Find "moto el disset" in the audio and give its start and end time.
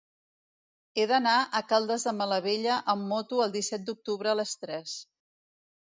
3.15-3.87